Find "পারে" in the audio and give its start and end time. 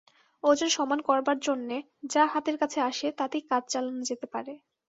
4.33-4.53